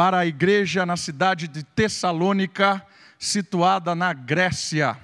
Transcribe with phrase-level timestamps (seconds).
[0.00, 2.82] para a igreja na cidade de Tessalônica,
[3.18, 4.96] situada na Grécia.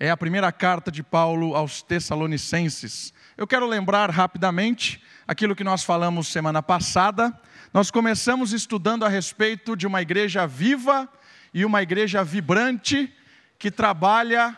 [0.00, 3.12] É a primeira carta de Paulo aos Tessalonicenses.
[3.36, 7.30] Eu quero lembrar rapidamente aquilo que nós falamos semana passada.
[7.74, 11.06] Nós começamos estudando a respeito de uma igreja viva
[11.52, 13.12] e uma igreja vibrante
[13.58, 14.56] que trabalha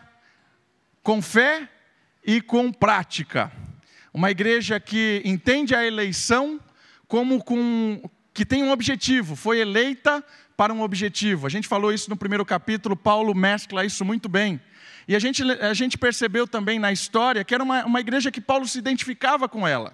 [1.03, 1.67] com fé
[2.25, 3.51] e com prática.
[4.13, 6.61] Uma igreja que entende a eleição
[7.09, 8.01] como com,
[8.39, 10.23] que tem um objetivo, foi eleita
[10.55, 11.45] para um objetivo.
[11.45, 14.61] A gente falou isso no primeiro capítulo, Paulo mescla isso muito bem.
[15.09, 18.39] E a gente, a gente percebeu também na história que era uma, uma igreja que
[18.39, 19.93] Paulo se identificava com ela.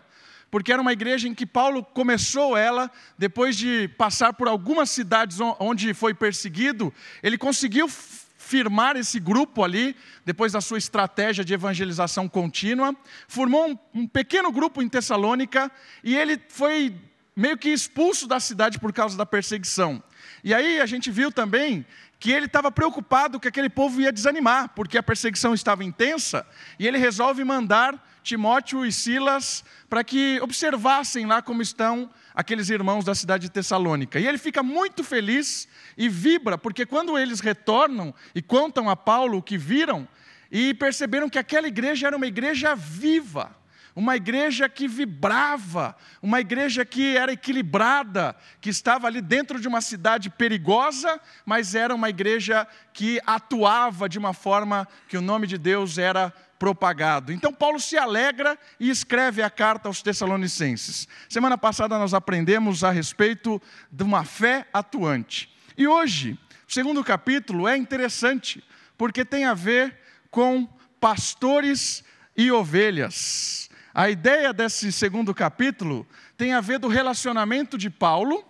[0.51, 5.39] Porque era uma igreja em que Paulo começou ela, depois de passar por algumas cidades
[5.59, 6.93] onde foi perseguido,
[7.23, 12.95] ele conseguiu firmar esse grupo ali, depois da sua estratégia de evangelização contínua,
[13.27, 15.71] formou um, um pequeno grupo em Tessalônica
[16.03, 16.93] e ele foi
[17.35, 20.01] meio que expulso da cidade por causa da perseguição.
[20.43, 21.85] E aí a gente viu também
[22.19, 26.47] que ele estava preocupado que aquele povo ia desanimar, porque a perseguição estava intensa,
[26.79, 33.05] e ele resolve mandar Timóteo e Silas para que observassem lá como estão aqueles irmãos
[33.05, 34.19] da cidade de Tessalônica.
[34.19, 39.37] E ele fica muito feliz e vibra, porque quando eles retornam e contam a Paulo
[39.37, 40.07] o que viram,
[40.51, 43.55] e perceberam que aquela igreja era uma igreja viva,
[43.95, 49.79] uma igreja que vibrava, uma igreja que era equilibrada, que estava ali dentro de uma
[49.79, 55.57] cidade perigosa, mas era uma igreja que atuava de uma forma que o nome de
[55.57, 57.31] Deus era propagado.
[57.31, 61.07] Então Paulo se alegra e escreve a carta aos Tessalonicenses.
[61.29, 65.49] Semana passada nós aprendemos a respeito de uma fé atuante.
[65.77, 66.37] E hoje,
[66.67, 68.63] o segundo capítulo é interessante,
[68.97, 69.97] porque tem a ver
[70.29, 70.67] com
[70.99, 72.03] pastores
[72.35, 73.64] e ovelhas.
[73.95, 76.05] A ideia desse segundo capítulo
[76.35, 78.43] tem a ver do relacionamento de Paulo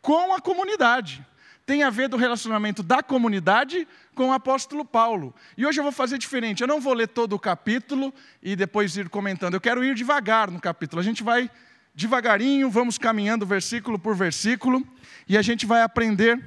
[0.00, 1.22] com a comunidade.
[1.66, 5.34] Tem a ver do relacionamento da comunidade com o apóstolo Paulo.
[5.54, 6.62] E hoje eu vou fazer diferente.
[6.62, 8.10] Eu não vou ler todo o capítulo
[8.42, 9.52] e depois ir comentando.
[9.52, 10.98] Eu quero ir devagar no capítulo.
[10.98, 11.50] A gente vai
[11.94, 14.82] devagarinho, vamos caminhando versículo por versículo
[15.28, 16.42] e a gente vai aprender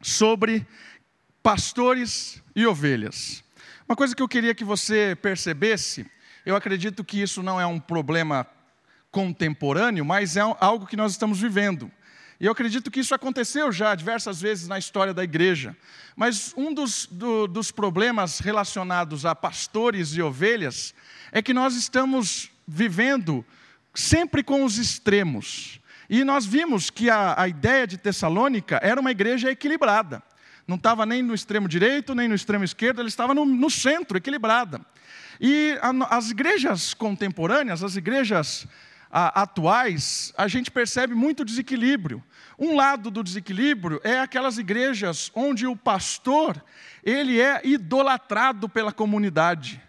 [0.00, 0.66] sobre
[1.42, 3.44] pastores e ovelhas.
[3.86, 6.06] Uma coisa que eu queria que você percebesse
[6.46, 8.46] eu acredito que isso não é um problema
[9.10, 11.90] contemporâneo, mas é algo que nós estamos vivendo.
[12.38, 15.76] E eu acredito que isso aconteceu já diversas vezes na história da igreja.
[16.14, 20.94] Mas um dos, do, dos problemas relacionados a pastores e ovelhas
[21.32, 23.44] é que nós estamos vivendo
[23.92, 25.80] sempre com os extremos.
[26.08, 30.22] E nós vimos que a, a ideia de Tessalônica era uma igreja equilibrada.
[30.66, 34.18] Não estava nem no extremo direito, nem no extremo esquerdo, ele estava no, no centro,
[34.18, 34.80] equilibrada.
[35.40, 35.78] E
[36.10, 38.66] as igrejas contemporâneas, as igrejas
[39.10, 42.22] atuais, a gente percebe muito desequilíbrio.
[42.58, 46.62] Um lado do desequilíbrio é aquelas igrejas onde o pastor,
[47.04, 49.80] ele é idolatrado pela comunidade.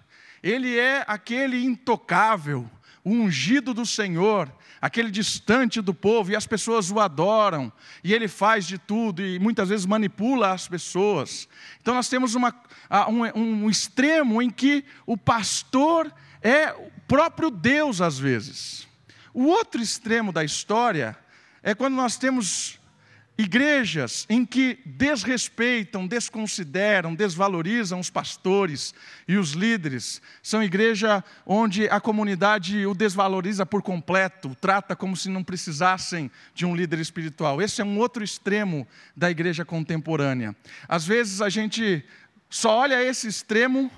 [0.44, 2.70] Ele é aquele intocável,
[3.08, 4.52] o ungido do Senhor,
[4.82, 7.72] aquele distante do povo, e as pessoas o adoram,
[8.04, 11.48] e ele faz de tudo, e muitas vezes manipula as pessoas.
[11.82, 12.54] Então nós temos uma,
[13.08, 18.86] um, um extremo em que o pastor é o próprio Deus, às vezes.
[19.34, 21.18] O outro extremo da história
[21.64, 22.77] é quando nós temos
[23.38, 28.96] Igrejas em que desrespeitam, desconsideram, desvalorizam os pastores
[29.28, 35.30] e os líderes, são igrejas onde a comunidade o desvaloriza por completo, trata como se
[35.30, 37.62] não precisassem de um líder espiritual.
[37.62, 40.56] Esse é um outro extremo da igreja contemporânea.
[40.90, 42.04] Às vezes a gente
[42.50, 43.92] só olha esse extremo,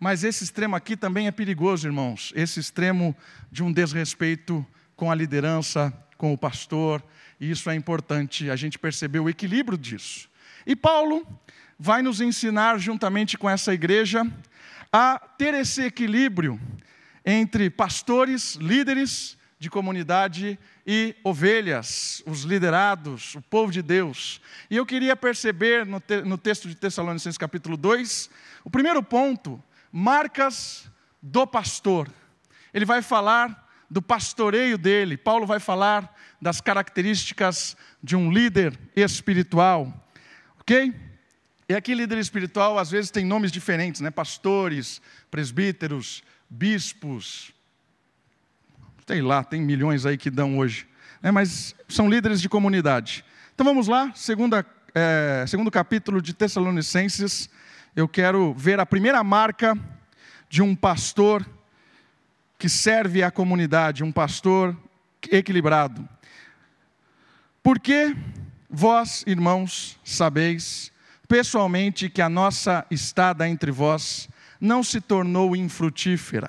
[0.00, 2.32] mas esse extremo aqui também é perigoso, irmãos.
[2.34, 3.14] Esse extremo
[3.50, 4.66] de um desrespeito
[4.96, 7.04] com a liderança, com o pastor,
[7.42, 10.30] e isso é importante a gente perceber o equilíbrio disso.
[10.64, 11.26] E Paulo
[11.76, 14.24] vai nos ensinar, juntamente com essa igreja,
[14.92, 16.60] a ter esse equilíbrio
[17.26, 24.40] entre pastores, líderes de comunidade e ovelhas, os liderados, o povo de Deus.
[24.70, 28.30] E eu queria perceber no, te no texto de Tessalonicenses capítulo 2,
[28.62, 29.60] o primeiro ponto,
[29.90, 30.88] marcas
[31.20, 32.08] do pastor.
[32.72, 35.18] Ele vai falar do pastoreio dele.
[35.18, 40.08] Paulo vai falar das características de um líder espiritual.
[40.58, 40.94] Ok?
[41.68, 44.10] E aqui, líder espiritual, às vezes tem nomes diferentes, né?
[44.10, 47.52] Pastores, presbíteros, bispos.
[49.06, 50.86] Sei lá, tem milhões aí que dão hoje.
[51.20, 51.30] Né?
[51.30, 53.22] Mas são líderes de comunidade.
[53.54, 57.50] Então vamos lá, segunda, é, segundo capítulo de Tessalonicenses.
[57.94, 59.76] Eu quero ver a primeira marca
[60.48, 61.46] de um pastor
[62.62, 64.76] que serve à comunidade, um pastor
[65.32, 66.08] equilibrado.
[67.60, 68.14] Porque
[68.70, 70.92] Vós, irmãos, sabeis
[71.26, 74.28] pessoalmente que a nossa estada entre vós
[74.60, 76.48] não se tornou infrutífera,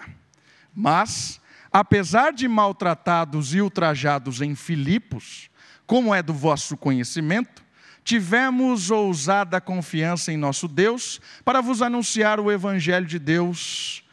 [0.72, 5.50] mas, apesar de maltratados e ultrajados em Filipos,
[5.88, 7.66] como é do vosso conhecimento,
[8.04, 14.04] tivemos ousada confiança em nosso Deus para vos anunciar o Evangelho de Deus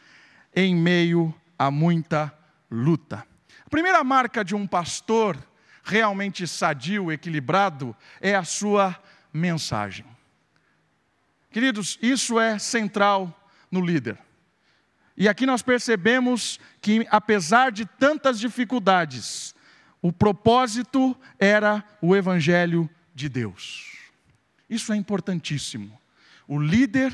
[0.55, 1.31] em meio
[1.61, 2.35] a muita
[2.71, 3.23] luta.
[3.63, 5.37] A primeira marca de um pastor
[5.83, 8.99] realmente sadio, equilibrado, é a sua
[9.31, 10.03] mensagem.
[11.51, 14.17] Queridos, isso é central no líder.
[15.15, 19.53] E aqui nós percebemos que, apesar de tantas dificuldades,
[20.01, 23.99] o propósito era o Evangelho de Deus.
[24.67, 25.95] Isso é importantíssimo.
[26.47, 27.13] O líder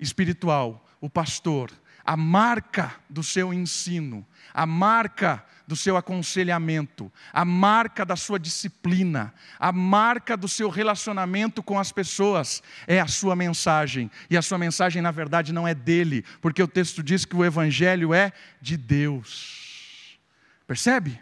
[0.00, 1.70] espiritual, o pastor,
[2.06, 4.24] a marca do seu ensino,
[4.54, 11.64] a marca do seu aconselhamento, a marca da sua disciplina, a marca do seu relacionamento
[11.64, 14.08] com as pessoas é a sua mensagem.
[14.30, 17.44] E a sua mensagem, na verdade, não é dele, porque o texto diz que o
[17.44, 18.32] evangelho é
[18.62, 20.16] de Deus.
[20.64, 21.20] Percebe?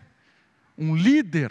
[0.76, 1.50] Um líder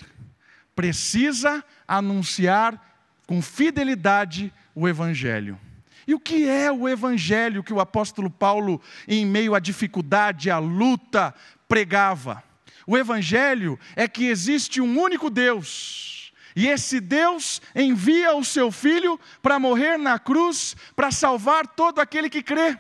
[0.76, 2.80] precisa anunciar
[3.26, 5.60] com fidelidade o evangelho.
[6.08, 10.60] E o que é o evangelho que o apóstolo Paulo, em meio à dificuldade, à
[10.60, 11.34] luta,
[11.68, 12.44] pregava?
[12.86, 16.34] O evangelho é que existe um único Deus.
[16.56, 22.30] E esse Deus envia o seu filho para morrer na cruz, para salvar todo aquele
[22.30, 22.78] que crê.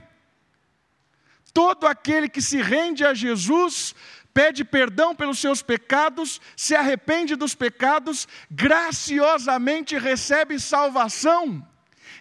[1.54, 3.96] Todo aquele que se rende a Jesus,
[4.34, 11.66] pede perdão pelos seus pecados, se arrepende dos pecados, graciosamente recebe salvação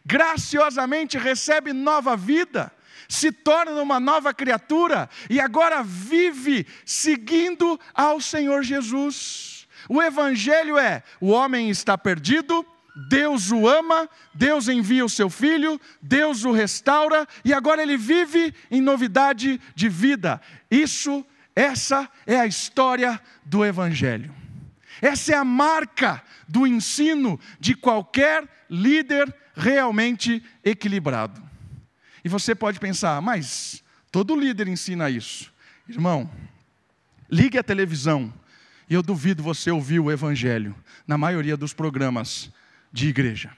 [0.05, 2.73] graciosamente recebe nova vida,
[3.09, 9.67] se torna uma nova criatura e agora vive seguindo ao Senhor Jesus.
[9.89, 12.65] O Evangelho é: o homem está perdido,
[13.09, 18.55] Deus o ama, Deus envia o seu filho, Deus o restaura e agora ele vive
[18.71, 20.41] em novidade de vida.
[20.71, 21.25] Isso,
[21.55, 24.42] essa é a história do Evangelho.
[25.03, 31.43] Essa é a marca do ensino de qualquer líder realmente equilibrado.
[32.25, 33.83] E você pode pensar, mas
[34.13, 35.53] todo líder ensina isso.
[35.89, 36.31] Irmão,
[37.29, 38.33] ligue a televisão
[38.89, 40.73] e eu duvido você ouvir o evangelho
[41.05, 42.53] na maioria dos programas
[42.93, 43.51] de igreja.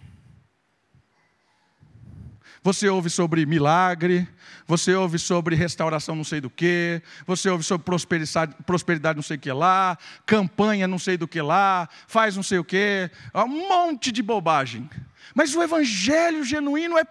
[2.65, 4.27] Você ouve sobre milagre,
[4.67, 9.37] você ouve sobre restauração não sei do que, você ouve sobre prosperidade, prosperidade não sei
[9.37, 13.69] o que lá, campanha não sei do que lá, faz não sei o que, um
[13.69, 14.89] monte de bobagem.
[15.35, 17.05] Mas o evangelho genuíno é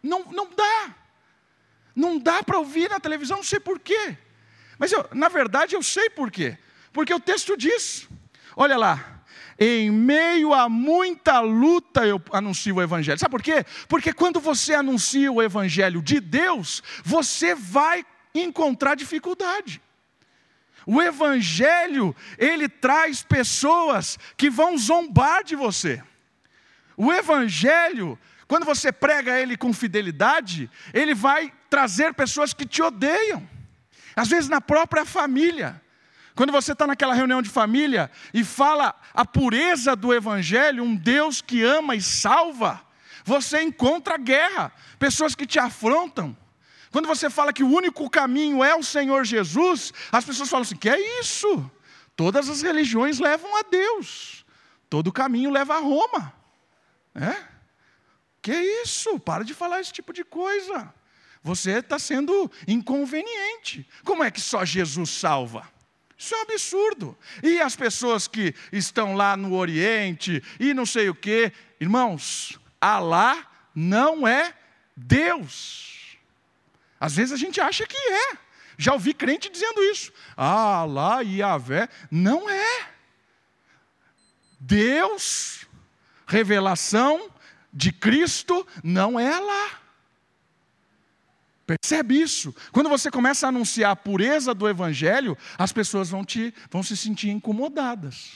[0.00, 0.94] não, não dá.
[1.96, 4.16] Não dá para ouvir na televisão, não sei porquê.
[4.78, 6.56] Mas eu, na verdade eu sei porquê.
[6.92, 8.08] Porque o texto diz:
[8.56, 9.21] olha lá,
[9.62, 13.18] em meio a muita luta eu anuncio o Evangelho.
[13.18, 13.64] Sabe por quê?
[13.88, 18.04] Porque quando você anuncia o Evangelho de Deus, você vai
[18.34, 19.80] encontrar dificuldade.
[20.84, 26.02] O Evangelho, ele traz pessoas que vão zombar de você.
[26.96, 28.18] O Evangelho,
[28.48, 33.48] quando você prega ele com fidelidade, ele vai trazer pessoas que te odeiam,
[34.16, 35.80] às vezes na própria família.
[36.34, 41.40] Quando você está naquela reunião de família e fala a pureza do Evangelho, um Deus
[41.42, 42.80] que ama e salva,
[43.24, 46.36] você encontra guerra, pessoas que te afrontam.
[46.90, 50.76] Quando você fala que o único caminho é o Senhor Jesus, as pessoas falam assim:
[50.76, 51.70] que é isso?
[52.16, 54.44] Todas as religiões levam a Deus,
[54.88, 56.32] todo caminho leva a Roma.
[57.14, 57.36] É?
[58.40, 59.20] Que isso?
[59.20, 60.92] Para de falar esse tipo de coisa.
[61.42, 63.88] Você está sendo inconveniente.
[64.04, 65.71] Como é que só Jesus salva?
[66.22, 67.18] Isso é um absurdo.
[67.42, 73.44] E as pessoas que estão lá no Oriente e não sei o quê, irmãos, Alá
[73.74, 74.54] não é
[74.96, 76.16] Deus.
[77.00, 78.38] Às vezes a gente acha que é.
[78.78, 80.12] Já ouvi crente dizendo isso.
[80.36, 81.88] Ah, Alá e Yahvé.
[82.08, 82.86] Não é.
[84.60, 85.66] Deus,
[86.24, 87.32] revelação
[87.72, 89.81] de Cristo, não é Alá.
[91.80, 92.54] Percebe isso?
[92.70, 96.96] Quando você começa a anunciar a pureza do Evangelho, as pessoas vão, te, vão se
[96.96, 98.32] sentir incomodadas.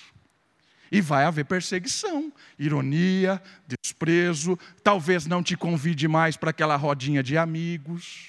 [0.91, 7.37] E vai haver perseguição, ironia, desprezo, talvez não te convide mais para aquela rodinha de
[7.37, 8.29] amigos.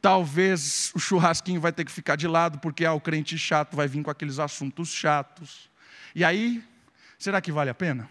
[0.00, 3.86] Talvez o churrasquinho vai ter que ficar de lado, porque ah, o crente chato vai
[3.86, 5.70] vir com aqueles assuntos chatos.
[6.14, 6.64] E aí,
[7.18, 8.08] será que vale a pena?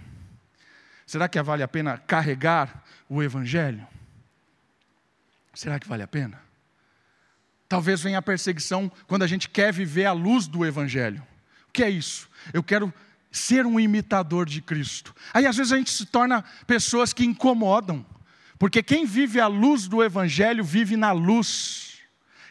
[1.05, 3.85] Será que vale a pena carregar o Evangelho?
[5.53, 6.41] Será que vale a pena?
[7.69, 11.21] Talvez venha a perseguição quando a gente quer viver a luz do Evangelho.
[11.69, 12.29] O que é isso?
[12.53, 12.93] Eu quero
[13.31, 15.15] ser um imitador de Cristo.
[15.33, 18.05] Aí às vezes a gente se torna pessoas que incomodam,
[18.59, 21.92] porque quem vive a luz do Evangelho vive na luz.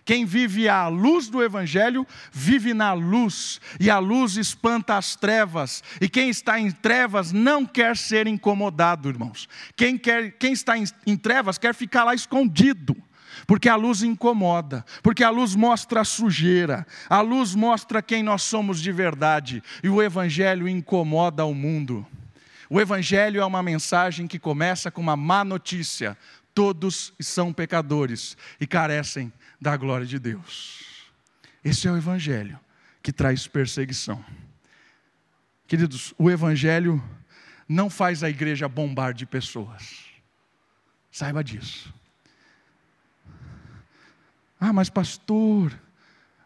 [0.05, 5.83] Quem vive à luz do Evangelho, vive na luz, e a luz espanta as trevas,
[6.01, 9.49] e quem está em trevas não quer ser incomodado, irmãos.
[9.77, 12.97] Quem, quer, quem está em, em trevas quer ficar lá escondido,
[13.47, 18.43] porque a luz incomoda, porque a luz mostra a sujeira, a luz mostra quem nós
[18.43, 22.05] somos de verdade, e o Evangelho incomoda o mundo.
[22.69, 26.17] O Evangelho é uma mensagem que começa com uma má notícia:
[26.55, 31.11] todos são pecadores e carecem da glória de Deus.
[31.65, 32.59] Esse é o Evangelho
[33.03, 34.25] que traz perseguição.
[35.67, 37.03] Queridos, o Evangelho
[37.69, 40.05] não faz a igreja bombar de pessoas.
[41.11, 41.93] Saiba disso.
[44.61, 45.77] Ah, mas pastor,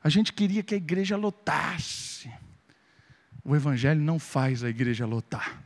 [0.02, 2.32] a gente queria que a igreja lotasse.
[3.44, 5.62] O Evangelho não faz a igreja lotar.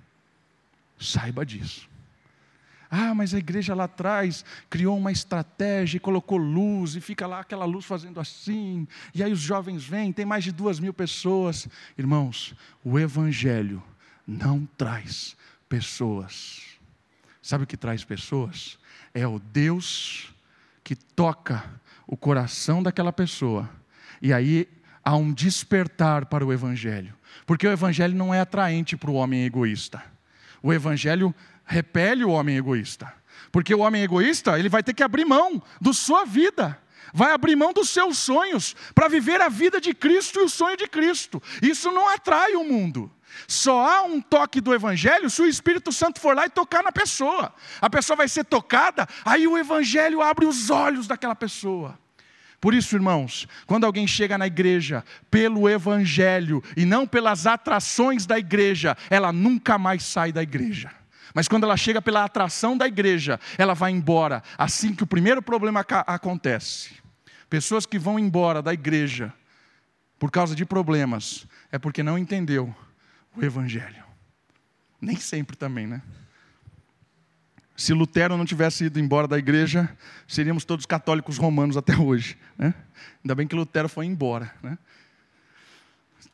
[0.98, 1.88] Saiba disso.
[2.90, 7.38] Ah, mas a igreja lá atrás criou uma estratégia e colocou luz, e fica lá
[7.38, 11.68] aquela luz fazendo assim, e aí os jovens vêm, tem mais de duas mil pessoas.
[11.96, 13.80] Irmãos, o Evangelho
[14.26, 15.36] não traz
[15.68, 16.62] pessoas.
[17.40, 18.76] Sabe o que traz pessoas?
[19.14, 20.34] É o Deus
[20.82, 21.62] que toca
[22.08, 23.70] o coração daquela pessoa,
[24.20, 24.66] e aí
[25.04, 27.14] há um despertar para o Evangelho,
[27.46, 30.02] porque o Evangelho não é atraente para o homem egoísta.
[30.60, 31.32] O Evangelho
[31.70, 33.12] repele o homem egoísta.
[33.52, 36.78] Porque o homem egoísta, ele vai ter que abrir mão da sua vida,
[37.14, 40.76] vai abrir mão dos seus sonhos para viver a vida de Cristo e o sonho
[40.76, 41.42] de Cristo.
[41.62, 43.10] Isso não atrai o mundo.
[43.46, 46.90] Só há um toque do Evangelho se o Espírito Santo for lá e tocar na
[46.90, 47.54] pessoa.
[47.80, 51.98] A pessoa vai ser tocada, aí o Evangelho abre os olhos daquela pessoa.
[52.60, 58.38] Por isso, irmãos, quando alguém chega na igreja pelo Evangelho e não pelas atrações da
[58.38, 60.99] igreja, ela nunca mais sai da igreja.
[61.34, 65.42] Mas quando ela chega pela atração da igreja, ela vai embora assim que o primeiro
[65.42, 66.90] problema acontece.
[67.48, 69.32] Pessoas que vão embora da igreja
[70.18, 72.74] por causa de problemas é porque não entendeu
[73.36, 74.04] o evangelho.
[75.00, 76.02] Nem sempre também, né?
[77.80, 79.88] Se Lutero não tivesse ido embora da igreja,
[80.28, 82.36] seríamos todos católicos romanos até hoje.
[82.58, 82.74] Né?
[83.24, 84.54] Ainda bem que Lutero foi embora.
[84.62, 84.76] Né?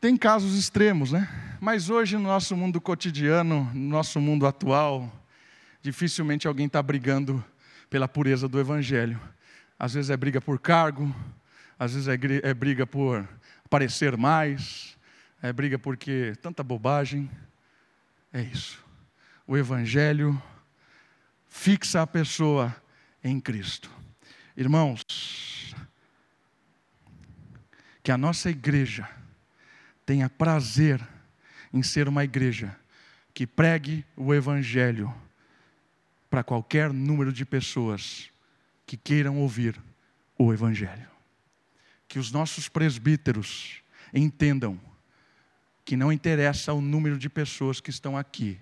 [0.00, 1.28] Tem casos extremos, né?
[1.60, 5.10] Mas hoje, no nosso mundo cotidiano, no nosso mundo atual,
[5.80, 7.42] dificilmente alguém está brigando
[7.88, 9.20] pela pureza do Evangelho.
[9.78, 11.14] Às vezes é briga por cargo,
[11.78, 13.26] às vezes é, é briga por
[13.70, 14.96] parecer mais,
[15.40, 17.30] é briga porque tanta bobagem.
[18.32, 18.84] É isso.
[19.46, 20.40] O Evangelho
[21.48, 22.74] fixa a pessoa
[23.22, 23.90] em Cristo.
[24.56, 25.74] Irmãos,
[28.02, 29.08] que a nossa igreja
[30.06, 31.06] tenha prazer
[31.72, 32.74] em ser uma igreja
[33.34, 35.12] que pregue o Evangelho
[36.30, 38.30] para qualquer número de pessoas
[38.86, 39.78] que queiram ouvir
[40.38, 41.08] o Evangelho.
[42.08, 43.82] Que os nossos presbíteros
[44.14, 44.80] entendam
[45.84, 48.58] que não interessa o número de pessoas que estão aqui,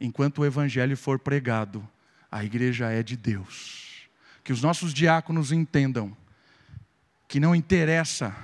[0.00, 1.86] enquanto o Evangelho for pregado,
[2.30, 4.08] a igreja é de Deus.
[4.44, 6.16] Que os nossos diáconos entendam
[7.26, 8.34] que não interessa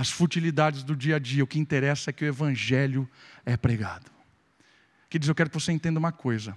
[0.00, 3.06] as futilidades do dia a dia, o que interessa é que o Evangelho
[3.44, 4.10] é pregado.
[5.10, 6.56] Queridos, eu quero que você entenda uma coisa: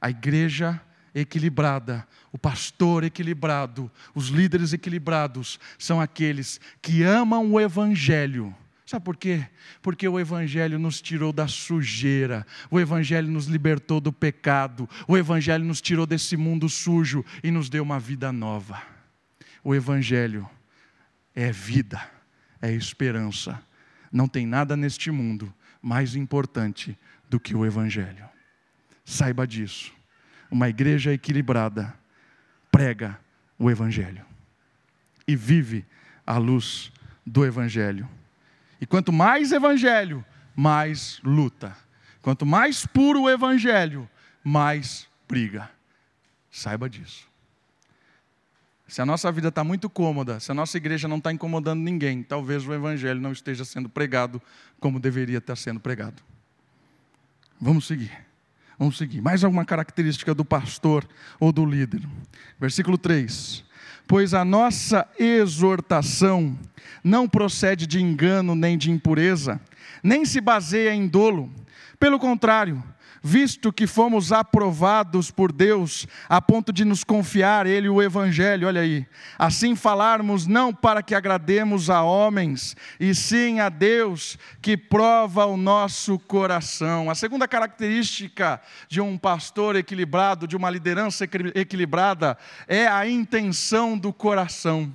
[0.00, 0.80] a igreja
[1.12, 8.54] equilibrada, o pastor equilibrado, os líderes equilibrados são aqueles que amam o Evangelho.
[8.86, 9.44] Sabe por quê?
[9.82, 15.64] Porque o Evangelho nos tirou da sujeira, o Evangelho nos libertou do pecado, o Evangelho
[15.64, 18.80] nos tirou desse mundo sujo e nos deu uma vida nova.
[19.64, 20.48] O Evangelho
[21.34, 22.17] é vida
[22.60, 23.60] é esperança.
[24.12, 26.96] Não tem nada neste mundo mais importante
[27.28, 28.28] do que o Evangelho.
[29.04, 29.92] Saiba disso.
[30.50, 31.94] Uma igreja equilibrada
[32.70, 33.18] prega
[33.58, 34.24] o Evangelho
[35.26, 35.84] e vive
[36.26, 36.90] à luz
[37.26, 38.08] do Evangelho.
[38.80, 40.24] E quanto mais Evangelho,
[40.56, 41.76] mais luta.
[42.22, 44.08] Quanto mais puro o Evangelho,
[44.42, 45.70] mais briga.
[46.50, 47.28] Saiba disso.
[48.88, 52.22] Se a nossa vida está muito cômoda, se a nossa igreja não está incomodando ninguém,
[52.22, 54.40] talvez o Evangelho não esteja sendo pregado
[54.80, 56.22] como deveria estar sendo pregado.
[57.60, 58.10] Vamos seguir.
[58.78, 59.20] Vamos seguir.
[59.20, 61.06] Mais alguma característica do pastor
[61.38, 62.00] ou do líder.
[62.58, 63.62] Versículo 3.
[64.06, 66.58] Pois a nossa exortação
[67.04, 69.60] não procede de engano nem de impureza,
[70.02, 71.52] nem se baseia em dolo.
[72.00, 72.82] Pelo contrário,
[73.22, 78.80] visto que fomos aprovados por Deus a ponto de nos confiar Ele o Evangelho, olha
[78.80, 79.06] aí.
[79.38, 85.56] Assim falarmos não para que agrademos a homens, e sim a Deus que prova o
[85.56, 87.10] nosso coração.
[87.10, 94.12] A segunda característica de um pastor equilibrado, de uma liderança equilibrada, é a intenção do
[94.12, 94.92] coração.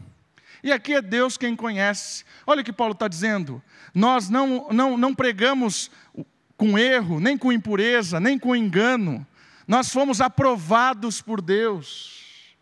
[0.64, 2.24] E aqui é Deus quem conhece.
[2.48, 3.62] Olha o que Paulo está dizendo.
[3.94, 5.92] Nós não, não, não pregamos
[6.58, 9.26] com erro, nem com impureza, nem com engano.
[9.68, 12.56] Nós fomos aprovados por Deus.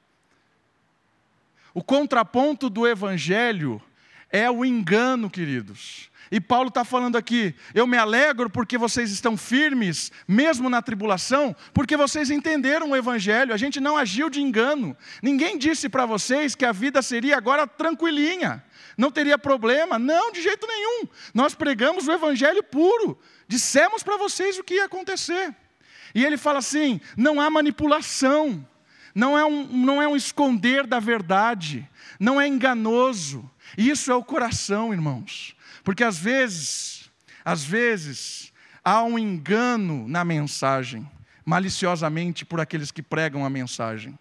[1.73, 3.81] O contraponto do Evangelho
[4.29, 6.11] é o engano, queridos.
[6.31, 11.53] E Paulo está falando aqui: eu me alegro porque vocês estão firmes, mesmo na tribulação,
[11.73, 13.53] porque vocês entenderam o Evangelho.
[13.53, 14.95] A gente não agiu de engano.
[15.21, 18.63] Ninguém disse para vocês que a vida seria agora tranquilinha,
[18.97, 19.99] não teria problema.
[19.99, 21.07] Não, de jeito nenhum.
[21.33, 23.19] Nós pregamos o Evangelho puro,
[23.51, 25.53] Dissemos para vocês o que ia acontecer.
[26.15, 28.65] E ele fala assim: não há manipulação,
[29.13, 31.85] não é um, não é um esconder da verdade,
[32.17, 33.51] não é enganoso.
[33.77, 35.53] Isso é o coração, irmãos.
[35.83, 37.11] Porque às vezes,
[37.43, 38.53] às vezes,
[38.85, 41.05] há um engano na mensagem,
[41.43, 44.17] maliciosamente por aqueles que pregam a mensagem.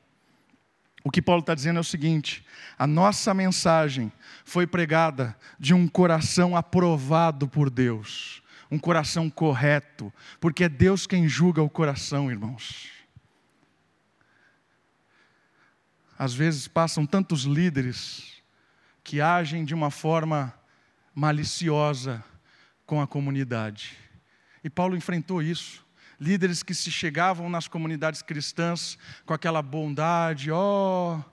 [1.04, 2.44] O que Paulo está dizendo é o seguinte:
[2.76, 4.10] a nossa mensagem
[4.44, 8.40] foi pregada de um coração aprovado por Deus
[8.70, 12.88] um coração correto, porque é Deus quem julga o coração, irmãos.
[16.18, 18.42] Às vezes passam tantos líderes
[19.02, 20.54] que agem de uma forma
[21.14, 22.22] maliciosa
[22.86, 23.96] com a comunidade.
[24.62, 25.84] E Paulo enfrentou isso.
[26.20, 31.24] Líderes que se chegavam nas comunidades cristãs com aquela bondade, ó, oh,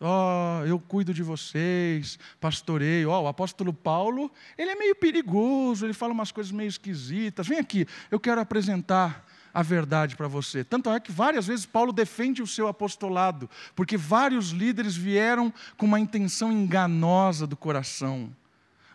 [0.00, 3.08] Ó, oh, eu cuido de vocês, pastoreio.
[3.08, 7.46] Ó, oh, o apóstolo Paulo, ele é meio perigoso, ele fala umas coisas meio esquisitas.
[7.46, 10.62] Vem aqui, eu quero apresentar a verdade para você.
[10.62, 15.86] Tanto é que várias vezes Paulo defende o seu apostolado, porque vários líderes vieram com
[15.86, 18.30] uma intenção enganosa do coração,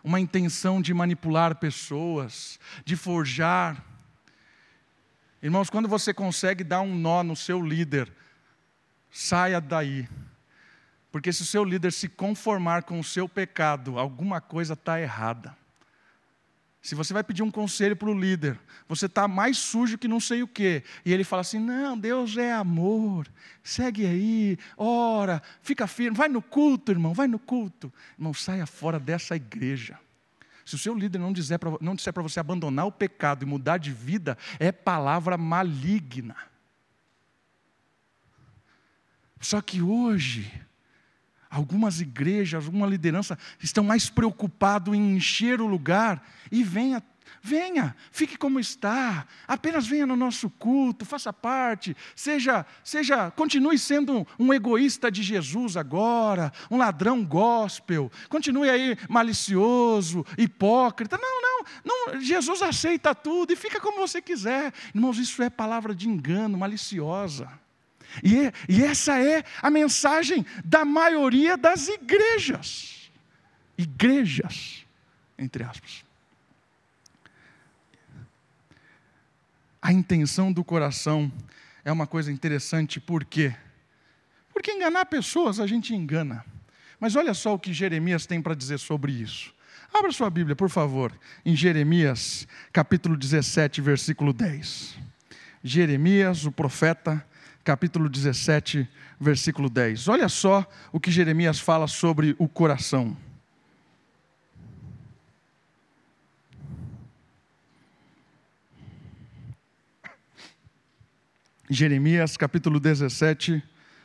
[0.04, 3.84] uma intenção de manipular pessoas, de forjar.
[5.42, 8.12] Irmãos, quando você consegue dar um nó no seu líder,
[9.10, 10.06] saia daí
[11.12, 15.54] porque se o seu líder se conformar com o seu pecado, alguma coisa está errada.
[16.80, 20.18] Se você vai pedir um conselho para o líder, você está mais sujo que não
[20.18, 20.82] sei o quê.
[21.04, 23.28] E ele fala assim: não, Deus é amor,
[23.62, 27.92] segue aí, ora, fica firme, vai no culto, irmão, vai no culto.
[28.18, 29.96] Irmão, saia fora dessa igreja.
[30.64, 31.32] Se o seu líder não,
[31.80, 36.36] não disser para você abandonar o pecado e mudar de vida, é palavra maligna.
[39.40, 40.50] Só que hoje,
[41.52, 47.02] Algumas igrejas, alguma liderança estão mais preocupados em encher o lugar e venha,
[47.42, 54.26] venha, fique como está, apenas venha no nosso culto, faça parte, seja, seja, continue sendo
[54.38, 61.18] um egoísta de Jesus agora, um ladrão gospel, continue aí malicioso, hipócrita.
[61.20, 64.72] Não, não, não, Jesus aceita tudo e fica como você quiser.
[64.94, 67.60] Irmãos, isso é palavra de engano, maliciosa.
[68.22, 73.10] E, e essa é a mensagem da maioria das igrejas.
[73.76, 74.84] Igrejas,
[75.38, 76.04] entre aspas.
[79.80, 81.32] A intenção do coração
[81.84, 83.54] é uma coisa interessante, por quê?
[84.52, 86.44] Porque enganar pessoas a gente engana.
[87.00, 89.52] Mas olha só o que Jeremias tem para dizer sobre isso.
[89.92, 91.12] Abra sua Bíblia, por favor,
[91.44, 94.96] em Jeremias, capítulo 17, versículo 10.
[95.62, 97.26] Jeremias, o profeta,
[97.64, 98.88] capítulo 17,
[99.20, 100.08] versículo 10.
[100.08, 103.16] Olha só o que Jeremias fala sobre o coração.
[111.70, 113.62] Jeremias capítulo 17,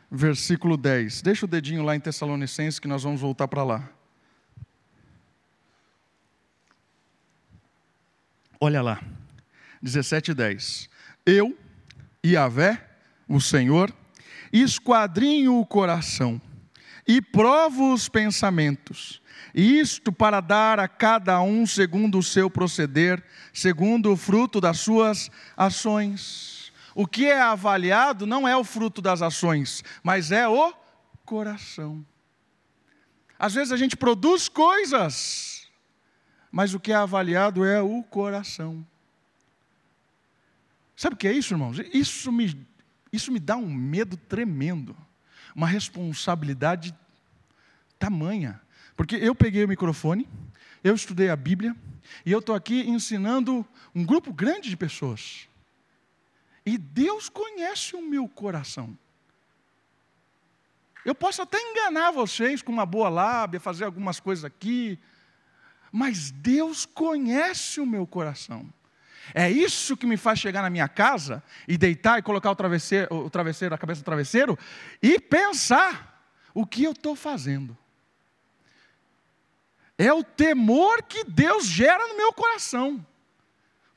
[0.10, 1.22] versículo 10.
[1.22, 3.89] Deixa o dedinho lá em Tessalonicenses que nós vamos voltar para lá.
[8.60, 9.04] Olha lá,
[9.82, 10.89] 17, 10.
[11.26, 11.58] Eu,
[12.26, 12.87] Iavé,
[13.28, 13.94] o Senhor,
[14.52, 16.42] esquadrinho o coração
[17.08, 19.22] e provo os pensamentos,
[19.54, 25.32] isto para dar a cada um segundo o seu proceder, segundo o fruto das suas
[25.56, 26.72] ações.
[26.94, 30.74] O que é avaliado não é o fruto das ações, mas é o
[31.24, 32.06] coração.
[33.40, 35.68] Às vezes a gente produz coisas,
[36.52, 38.86] mas o que é avaliado é o coração.
[40.96, 41.78] Sabe o que é isso, irmãos?
[41.94, 42.68] Isso me
[43.12, 44.96] isso me dá um medo tremendo,
[45.56, 46.96] uma responsabilidade
[47.98, 48.62] tamanha.
[48.96, 50.28] Porque eu peguei o microfone,
[50.84, 51.76] eu estudei a Bíblia,
[52.26, 55.48] e eu estou aqui ensinando um grupo grande de pessoas.
[56.65, 58.98] E Deus conhece o meu coração.
[61.06, 65.00] Eu posso até enganar vocês com uma boa lábia, fazer algumas coisas aqui,
[65.91, 68.72] mas Deus conhece o meu coração.
[69.34, 73.13] É isso que me faz chegar na minha casa e deitar e colocar o travesseiro,
[73.13, 74.58] o travesseiro, a cabeça do travesseiro
[75.02, 77.78] e pensar o que eu estou fazendo.
[79.98, 83.06] É o temor que Deus gera no meu coração.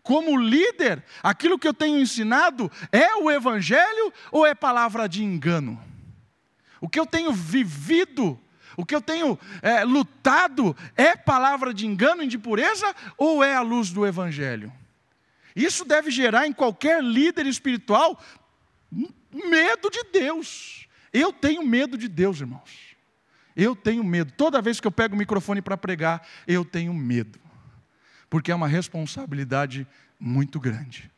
[0.02, 5.80] Como líder, aquilo que eu tenho ensinado é o Evangelho ou é palavra de engano?
[6.80, 8.38] O que eu tenho vivido,
[8.76, 13.54] o que eu tenho é, lutado, é palavra de engano e de pureza ou é
[13.54, 14.72] a luz do Evangelho?
[15.60, 18.18] Isso deve gerar em qualquer líder espiritual
[19.30, 20.88] medo de Deus.
[21.12, 22.96] Eu tenho medo de Deus, irmãos.
[23.54, 24.32] Eu tenho medo.
[24.32, 27.38] Toda vez que eu pego o microfone para pregar, eu tenho medo.
[28.30, 29.86] Porque é uma responsabilidade
[30.18, 31.10] muito grande.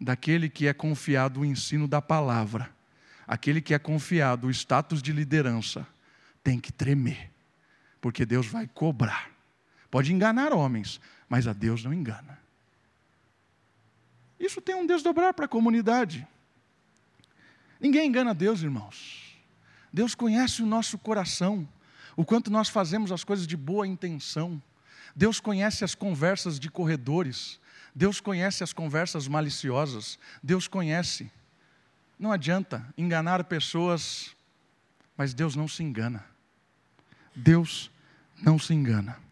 [0.00, 2.70] Daquele que é confiado o ensino da palavra,
[3.26, 5.86] aquele que é confiado o status de liderança,
[6.42, 7.30] tem que tremer,
[8.00, 9.30] porque Deus vai cobrar.
[9.90, 11.00] Pode enganar homens,
[11.30, 12.40] mas a Deus não engana.
[14.38, 16.26] Isso tem um desdobrar para a comunidade.
[17.80, 19.38] Ninguém engana Deus, irmãos.
[19.92, 21.68] Deus conhece o nosso coração,
[22.16, 24.60] o quanto nós fazemos as coisas de boa intenção.
[25.14, 27.60] Deus conhece as conversas de corredores.
[27.94, 30.18] Deus conhece as conversas maliciosas.
[30.42, 31.30] Deus conhece.
[32.18, 34.34] Não adianta enganar pessoas,
[35.16, 36.24] mas Deus não se engana.
[37.34, 37.90] Deus
[38.42, 39.29] não se engana.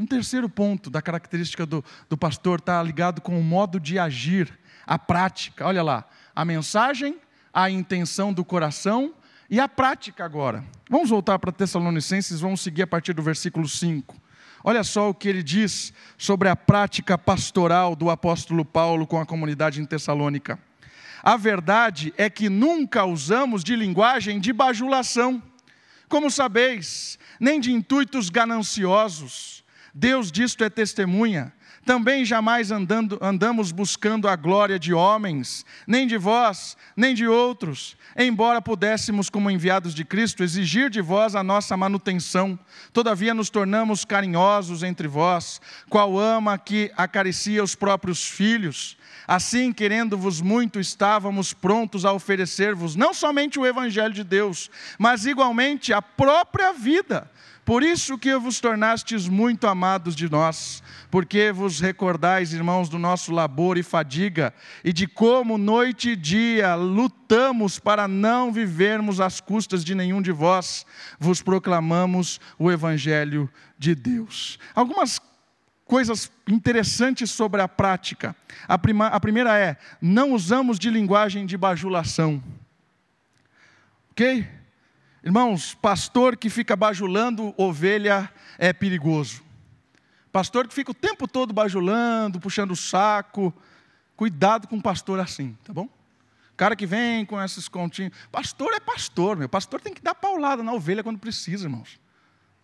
[0.00, 4.58] Um terceiro ponto da característica do, do pastor está ligado com o modo de agir,
[4.86, 5.66] a prática.
[5.66, 7.18] Olha lá, a mensagem,
[7.52, 9.12] a intenção do coração
[9.50, 10.64] e a prática agora.
[10.88, 14.16] Vamos voltar para Tessalonicenses, vamos seguir a partir do versículo 5.
[14.64, 19.26] Olha só o que ele diz sobre a prática pastoral do apóstolo Paulo com a
[19.26, 20.58] comunidade em Tessalônica.
[21.22, 25.42] A verdade é que nunca usamos de linguagem de bajulação,
[26.08, 29.60] como sabeis, nem de intuitos gananciosos.
[29.94, 31.52] Deus disto é testemunha
[31.84, 37.96] também jamais andando, andamos buscando a glória de homens, nem de vós, nem de outros,
[38.16, 42.58] embora pudéssemos, como enviados de Cristo, exigir de vós a nossa manutenção.
[42.92, 48.96] Todavia nos tornamos carinhosos entre vós, qual ama que acaricia os próprios filhos.
[49.26, 55.92] Assim, querendo-vos muito, estávamos prontos a oferecer-vos não somente o Evangelho de Deus, mas igualmente
[55.92, 57.30] a própria vida
[57.70, 63.30] por isso que vos tornastes muito amados de nós, porque vos recordais, irmãos, do nosso
[63.30, 64.52] labor e fadiga,
[64.82, 70.32] e de como noite e dia lutamos para não vivermos às custas de nenhum de
[70.32, 70.84] vós,
[71.16, 74.58] vos proclamamos o Evangelho de Deus.
[74.74, 75.20] Algumas
[75.84, 78.34] coisas interessantes sobre a prática.
[78.66, 82.42] A, prima, a primeira é: não usamos de linguagem de bajulação.
[84.10, 84.58] Ok?
[85.22, 89.42] Irmãos, pastor que fica bajulando ovelha é perigoso.
[90.32, 93.52] Pastor que fica o tempo todo bajulando, puxando o saco.
[94.16, 95.88] Cuidado com pastor assim, tá bom?
[96.56, 98.16] Cara que vem com esses continhos.
[98.32, 99.48] Pastor é pastor, meu.
[99.48, 102.00] Pastor tem que dar paulada na ovelha quando precisa, irmãos.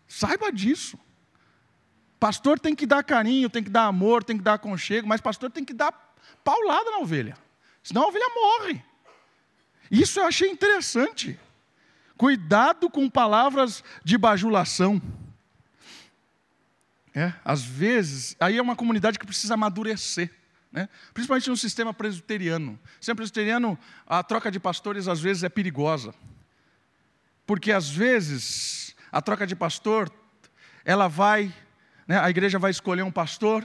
[0.09, 0.99] Saiba disso.
[2.19, 5.51] Pastor tem que dar carinho, tem que dar amor, tem que dar aconchego, mas pastor
[5.51, 5.93] tem que dar
[6.43, 7.37] paulada na ovelha.
[7.83, 8.83] Senão a ovelha morre.
[9.91, 11.39] Isso eu achei interessante.
[12.17, 15.01] Cuidado com palavras de bajulação.
[17.15, 20.31] É, às vezes, aí é uma comunidade que precisa amadurecer.
[20.73, 20.89] Né?
[21.15, 22.73] Principalmente no sistema presbiteriano.
[22.73, 26.15] No sistema presbiteriano, a troca de pastores às vezes é perigosa.
[27.47, 30.11] Porque às vezes, a troca de pastor,
[30.85, 31.55] ela vai,
[32.07, 33.65] né, a igreja vai escolher um pastor,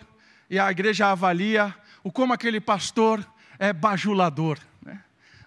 [0.50, 3.26] e a igreja avalia o como aquele pastor
[3.58, 4.60] é bajulador.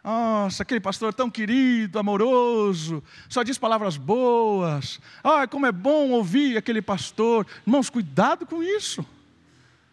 [0.05, 5.01] Nossa, aquele pastor tão querido, amoroso, só diz palavras boas.
[5.23, 7.47] Ah, como é bom ouvir aquele pastor.
[7.67, 9.05] Irmãos, cuidado com isso.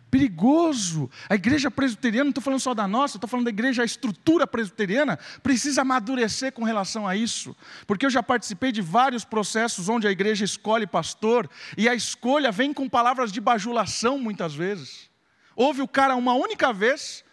[0.10, 1.10] Perigoso.
[1.30, 4.46] A igreja presbiteriana, não estou falando só da nossa, estou falando da igreja, a estrutura
[4.46, 7.56] presbiteriana precisa amadurecer com relação a isso.
[7.88, 12.52] Porque eu já participei de vários processos onde a igreja escolhe pastor e a escolha
[12.52, 15.10] vem com palavras de bajulação muitas vezes.
[15.56, 17.24] Ouve o cara uma única vez,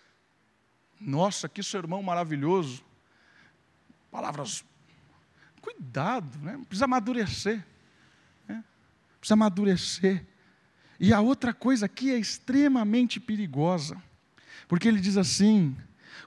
[1.01, 2.83] nossa, que sermão maravilhoso.
[4.11, 4.65] Palavras.
[5.61, 6.59] Cuidado, né?
[6.67, 7.65] precisa amadurecer.
[8.49, 8.65] Né?
[9.21, 10.25] Precisa amadurecer.
[10.99, 14.03] E a outra coisa aqui é extremamente perigosa,
[14.67, 15.77] porque ele diz assim: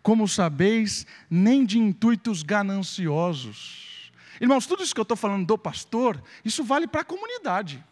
[0.01, 4.11] como sabeis, nem de intuitos gananciosos.
[4.39, 7.83] Irmãos, tudo isso que eu estou falando do pastor, isso vale para a comunidade.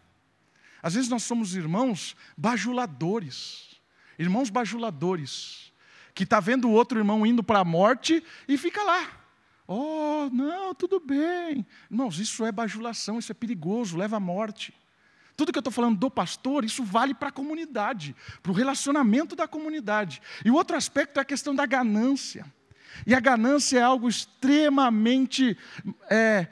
[0.82, 3.76] Às vezes nós somos irmãos bajuladores,
[4.18, 5.69] irmãos bajuladores
[6.20, 9.08] que está vendo o outro irmão indo para a morte e fica lá.
[9.66, 11.66] Oh, não, tudo bem.
[11.90, 14.74] Irmãos, isso é bajulação, isso é perigoso, leva à morte.
[15.38, 19.34] Tudo que eu estou falando do pastor, isso vale para a comunidade, para o relacionamento
[19.34, 20.22] da comunidade.
[20.44, 22.46] E o outro aspecto é a questão da ganância.
[23.08, 25.58] E a ganância é algo extremamente
[26.10, 26.50] é,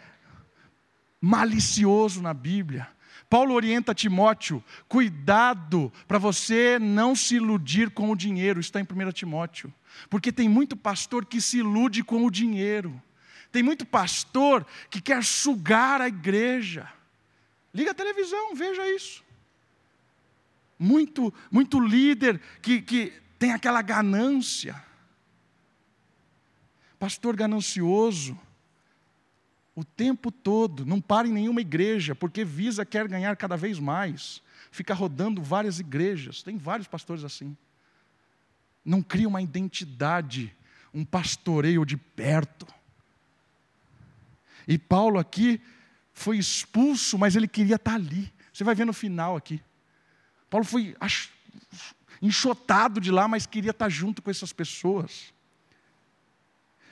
[1.19, 2.87] malicioso na Bíblia.
[3.29, 9.11] Paulo orienta Timóteo: cuidado para você não se iludir com o dinheiro, está em 1
[9.11, 9.73] Timóteo.
[10.09, 13.01] Porque tem muito pastor que se ilude com o dinheiro,
[13.51, 16.91] tem muito pastor que quer sugar a igreja.
[17.73, 19.23] Liga a televisão, veja isso.
[20.79, 24.83] Muito, muito líder que, que tem aquela ganância.
[26.99, 28.39] Pastor ganancioso,
[29.77, 34.41] o tempo todo, não para em nenhuma igreja, porque visa quer ganhar cada vez mais.
[34.71, 37.55] Fica rodando várias igrejas, tem vários pastores assim.
[38.83, 40.51] Não cria uma identidade,
[40.91, 42.65] um pastoreio de perto.
[44.67, 45.61] E Paulo aqui
[46.11, 48.33] foi expulso, mas ele queria estar ali.
[48.51, 49.61] Você vai ver no final aqui.
[50.49, 50.95] Paulo foi
[52.19, 55.31] enxotado de lá, mas queria estar junto com essas pessoas.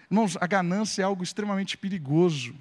[0.08, 2.54] Irmãos, a ganância é algo extremamente perigoso,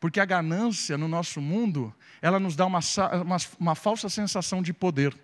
[0.00, 2.80] porque a ganância no nosso mundo, ela nos dá uma,
[3.22, 5.14] uma, uma falsa sensação de poder.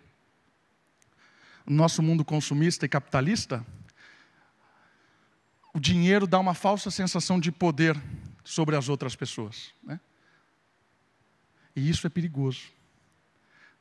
[1.64, 3.66] No nosso mundo consumista e capitalista,
[5.72, 8.00] o dinheiro dá uma falsa sensação de poder
[8.44, 9.72] sobre as outras pessoas.
[9.82, 9.98] Né?
[11.74, 12.68] E isso é perigoso.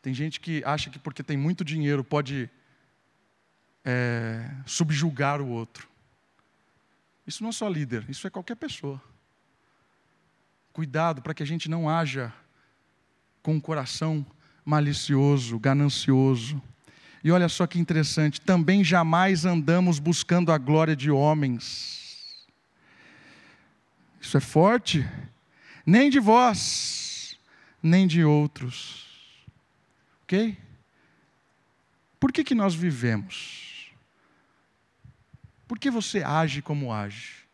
[0.01, 2.49] Tem gente que acha que porque tem muito dinheiro pode
[3.83, 5.87] é, subjugar o outro.
[7.27, 9.01] Isso não é só líder, isso é qualquer pessoa.
[10.75, 12.33] Cuidado para que a gente não haja
[13.41, 14.25] com um coração
[14.65, 16.61] malicioso, ganancioso.
[17.23, 22.45] E olha só que interessante, também jamais andamos buscando a glória de homens.
[24.19, 25.09] Isso é forte.
[25.85, 27.39] Nem de vós
[27.81, 29.07] nem de outros.
[30.23, 30.57] Ok?
[32.19, 33.93] Por que, que nós vivemos?
[35.69, 37.45] Por que você age como age?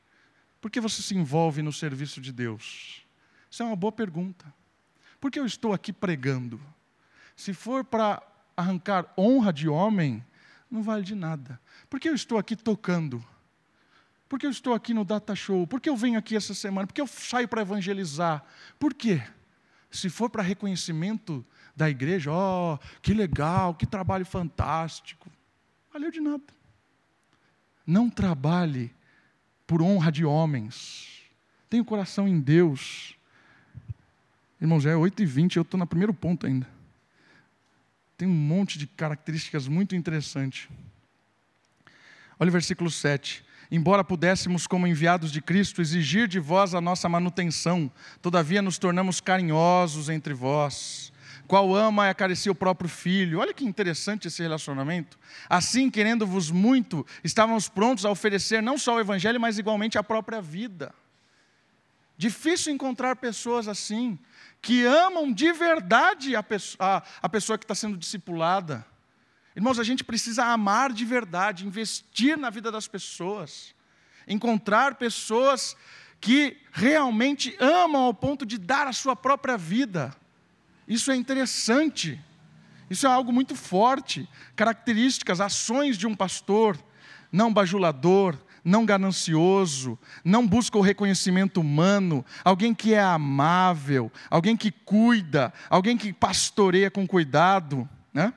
[0.59, 3.00] Por que você se envolve no serviço de Deus?
[3.51, 4.51] Isso é uma boa pergunta.
[5.19, 6.59] Por que eu estou aqui pregando?
[7.35, 8.23] Se for para
[8.55, 10.25] arrancar honra de homem,
[10.69, 11.59] não vale de nada.
[11.89, 13.23] Por que eu estou aqui tocando?
[14.29, 15.67] Por que eu estou aqui no Data Show?
[15.67, 16.87] Por que eu venho aqui essa semana?
[16.87, 18.41] Por que eu saio para evangelizar?
[18.79, 19.21] Por quê?
[19.91, 25.29] Se for para reconhecimento da igreja, ó, oh, que legal, que trabalho fantástico.
[25.91, 26.45] Valeu de nada.
[27.85, 28.95] Não trabalhe
[29.67, 31.23] por honra de homens.
[31.69, 33.17] Tenha o coração em Deus.
[34.61, 36.67] Irmãos, é 8h20, eu estou no primeiro ponto ainda.
[38.15, 40.69] Tem um monte de características muito interessantes.
[42.39, 47.07] Olha o versículo 7 embora pudéssemos, como enviados de Cristo, exigir de vós a nossa
[47.07, 47.89] manutenção,
[48.21, 51.13] todavia nos tornamos carinhosos entre vós.
[51.47, 53.39] Qual ama e acaricia o próprio filho.
[53.39, 55.17] Olha que interessante esse relacionamento.
[55.49, 60.41] Assim, querendo-vos muito, estávamos prontos a oferecer não só o Evangelho, mas igualmente a própria
[60.41, 60.93] vida.
[62.21, 64.19] Difícil encontrar pessoas assim,
[64.61, 68.85] que amam de verdade a pessoa, a, pessoa que está sendo discipulada
[69.55, 73.75] Irmãos, a gente precisa amar de verdade, investir na vida das pessoas,
[74.25, 75.75] encontrar pessoas
[76.21, 80.15] que realmente amam ao ponto de dar a sua própria vida.
[80.87, 82.17] Isso é interessante,
[82.89, 84.29] isso é algo muito forte.
[84.55, 86.81] Características, ações de um pastor,
[87.29, 94.71] não bajulador, não ganancioso, não busca o reconhecimento humano, alguém que é amável, alguém que
[94.71, 98.33] cuida, alguém que pastoreia com cuidado, né?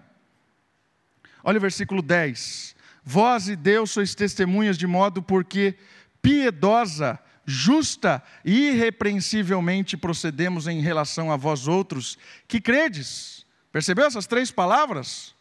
[1.42, 2.74] Olha o versículo 10.
[3.04, 5.76] Vós e Deus sois testemunhas de modo porque
[6.22, 13.44] piedosa, justa e irrepreensivelmente procedemos em relação a vós outros que credes.
[13.70, 15.34] Percebeu essas três palavras?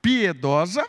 [0.00, 0.88] Piedosa,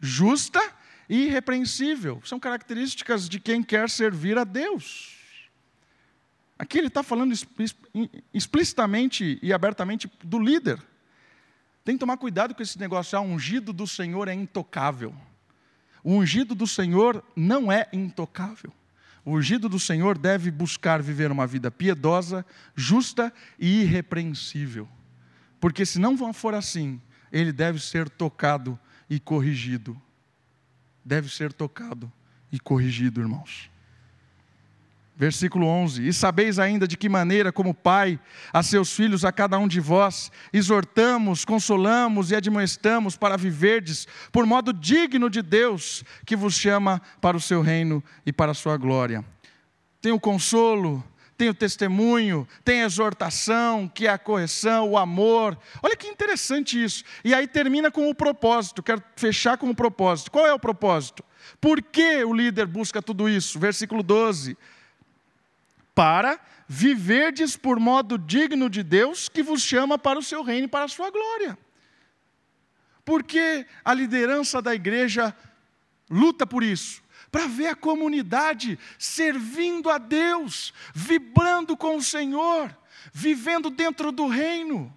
[0.00, 0.60] justa
[1.08, 2.20] irrepreensível.
[2.24, 5.16] São características de quem quer servir a Deus.
[6.58, 7.34] Aqui ele está falando
[8.32, 10.82] explicitamente e abertamente do líder.
[11.84, 13.16] Tem que tomar cuidado com esse negócio.
[13.16, 15.14] Ah, o ungido do Senhor é intocável.
[16.02, 18.72] O ungido do Senhor não é intocável.
[19.24, 24.88] O ungido do Senhor deve buscar viver uma vida piedosa, justa e irrepreensível.
[25.60, 27.00] Porque se não for assim,
[27.32, 28.78] ele deve ser tocado
[29.10, 30.00] e corrigido.
[31.06, 32.12] Deve ser tocado
[32.50, 33.70] e corrigido, irmãos.
[35.14, 38.18] Versículo 11: E sabeis ainda de que maneira, como pai,
[38.52, 44.44] a seus filhos, a cada um de vós, exortamos, consolamos e admoestamos para viverdes por
[44.46, 48.76] modo digno de Deus, que vos chama para o seu reino e para a sua
[48.76, 49.24] glória.
[50.00, 51.04] Tem o consolo,
[51.36, 55.58] tem o testemunho, tem a exortação, que é a correção, o amor.
[55.82, 57.04] Olha que interessante isso.
[57.24, 60.30] E aí termina com o propósito, quero fechar com o propósito.
[60.30, 61.24] Qual é o propósito?
[61.60, 63.58] Por que o líder busca tudo isso?
[63.58, 64.56] Versículo 12
[65.94, 70.68] para viverdes por modo digno de Deus que vos chama para o seu reino e
[70.68, 71.56] para a sua glória.
[73.02, 75.34] Porque a liderança da igreja
[76.10, 82.76] luta por isso, para ver a comunidade servindo a Deus, vibrando com o Senhor,
[83.12, 84.94] vivendo dentro do reino.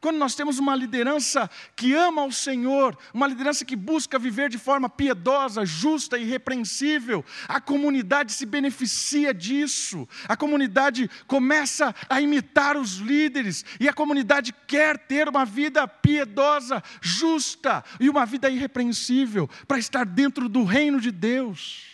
[0.00, 4.56] Quando nós temos uma liderança que ama o Senhor, uma liderança que busca viver de
[4.56, 10.08] forma piedosa, justa e irrepreensível, a comunidade se beneficia disso.
[10.26, 16.82] A comunidade começa a imitar os líderes e a comunidade quer ter uma vida piedosa,
[17.02, 21.84] justa e uma vida irrepreensível para estar dentro do reino de Deus.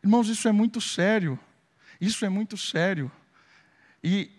[0.00, 1.36] Irmãos, isso é muito sério.
[2.00, 3.10] Isso é muito sério.
[4.04, 4.30] E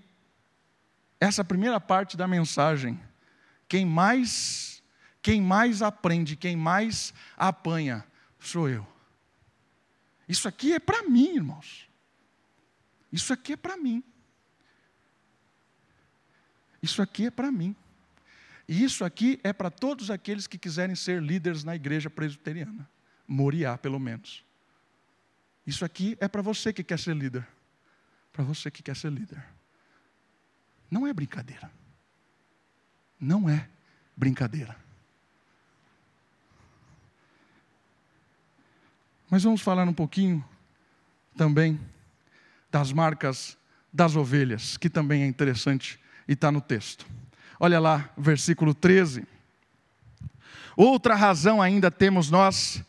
[1.20, 3.00] essa primeira parte da mensagem,
[3.68, 4.78] quem mais
[5.22, 8.06] quem mais aprende, quem mais apanha,
[8.40, 8.88] sou eu.
[10.26, 11.90] Isso aqui é para mim, irmãos.
[13.12, 14.02] Isso aqui é para mim.
[16.82, 17.76] Isso aqui é para mim.
[18.68, 22.90] E isso aqui é para todos aqueles que quiserem ser líderes na igreja presbiteriana.
[23.28, 24.46] Moriá, pelo menos.
[25.66, 27.46] Isso aqui é para você que quer ser líder.
[28.32, 29.44] Para você que quer ser líder.
[30.90, 31.72] Não é brincadeira.
[33.20, 33.68] Não é
[34.16, 34.76] brincadeira.
[39.30, 40.44] Mas vamos falar um pouquinho
[41.36, 41.80] também
[42.72, 43.58] das marcas
[43.92, 47.06] das ovelhas, que também é interessante e está no texto.
[47.60, 49.28] Olha lá, versículo 13.
[50.76, 52.84] Outra razão ainda temos nós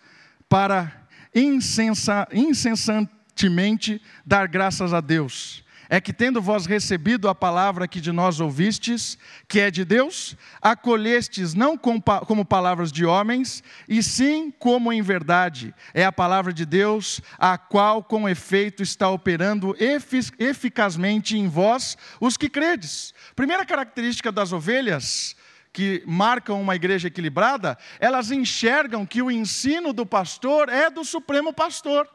[0.49, 8.01] para insensa, incessantemente dar graças a Deus é que, tendo vós recebido a palavra que
[8.01, 14.51] de nós ouvistes, que é de Deus, acolhestes não como palavras de homens, e sim
[14.51, 15.75] como em verdade.
[15.95, 22.37] É a palavra de Deus, a qual com efeito está operando eficazmente em vós, os
[22.37, 23.15] que credes.
[23.35, 25.35] Primeira característica das ovelhas
[25.73, 31.53] que marcam uma igreja equilibrada, elas enxergam que o ensino do pastor é do supremo
[31.53, 32.09] pastor.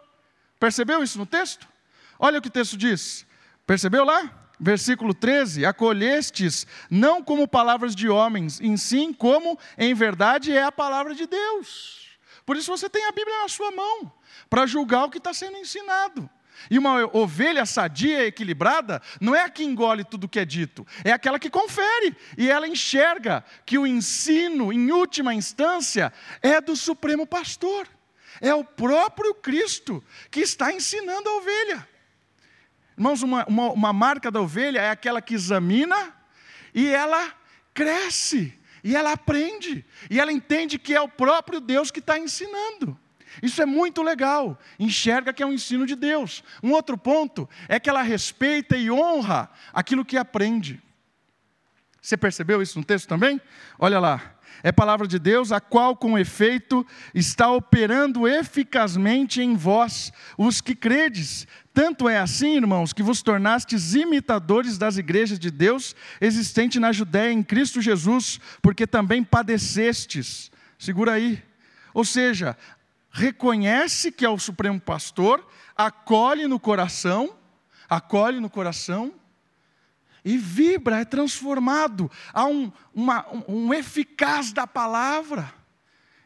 [0.60, 1.68] Percebeu isso no texto?
[2.20, 3.26] Olha o que o texto diz.
[3.66, 4.44] Percebeu lá?
[4.60, 10.72] Versículo 13: Acolhestes não como palavras de homens, em sim como em verdade é a
[10.72, 12.18] palavra de Deus.
[12.46, 14.12] Por isso você tem a Bíblia na sua mão,
[14.50, 16.30] para julgar o que está sendo ensinado.
[16.70, 20.86] E uma ovelha sadia e equilibrada não é a que engole tudo que é dito,
[21.04, 26.76] é aquela que confere e ela enxerga que o ensino, em última instância, é do
[26.76, 27.88] Supremo Pastor,
[28.40, 31.93] é o próprio Cristo que está ensinando a ovelha.
[32.98, 36.14] Irmãos, uma, uma, uma marca da ovelha é aquela que examina
[36.74, 37.34] e ela
[37.74, 42.98] cresce, e ela aprende, e ela entende que é o próprio Deus que está ensinando.
[43.42, 46.44] Isso é muito legal, enxerga que é um ensino de Deus.
[46.62, 50.82] Um outro ponto é que ela respeita e honra aquilo que aprende.
[52.00, 53.42] Você percebeu isso no texto também?
[53.80, 54.33] Olha lá.
[54.62, 60.76] É palavra de Deus, a qual com efeito está operando eficazmente em vós, os que
[60.76, 66.92] credes, tanto é assim, irmãos, que vos tornastes imitadores das igrejas de Deus existente na
[66.92, 70.52] Judéia em Cristo Jesus, porque também padecestes.
[70.78, 71.42] Segura aí.
[71.94, 72.56] Ou seja,
[73.12, 77.36] reconhece que é o supremo pastor, acolhe no coração,
[77.90, 79.14] acolhe no coração
[80.24, 82.10] e vibra, é transformado.
[82.34, 85.54] Há um, uma, um, eficaz da palavra.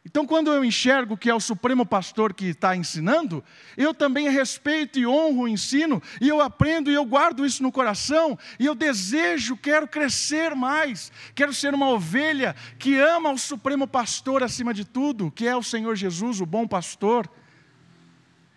[0.05, 3.43] Então, quando eu enxergo que é o Supremo Pastor que está ensinando,
[3.75, 7.73] eu também respeito e honro o ensino, e eu aprendo e eu guardo isso no
[7.73, 13.85] coração, e eu desejo, quero crescer mais, quero ser uma ovelha que ama o Supremo
[13.85, 17.29] Pastor acima de tudo, que é o Senhor Jesus, o bom pastor.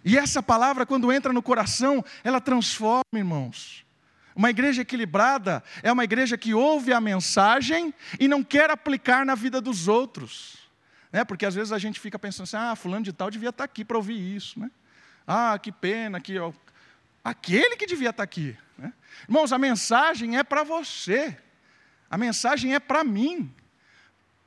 [0.04, 3.84] E essa palavra, quando entra no coração, ela transforma, irmãos.
[4.40, 9.34] Uma igreja equilibrada é uma igreja que ouve a mensagem e não quer aplicar na
[9.34, 10.56] vida dos outros.
[11.12, 11.26] Né?
[11.26, 13.84] Porque às vezes a gente fica pensando assim, ah, fulano de tal devia estar aqui
[13.84, 14.58] para ouvir isso.
[14.58, 14.70] Né?
[15.26, 16.54] Ah, que pena que ó,
[17.22, 18.56] aquele que devia estar aqui.
[18.78, 18.94] Né?
[19.28, 21.36] Irmãos, a mensagem é para você.
[22.08, 23.54] A mensagem é para mim.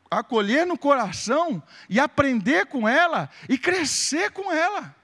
[0.10, 4.96] Acolher no coração e aprender com ela e crescer com ela.